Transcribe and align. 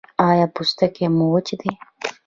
ایا 0.27 0.45
پوستکی 0.55 1.05
مو 1.15 1.25
وچ 1.33 1.47
دی؟ 1.59 1.71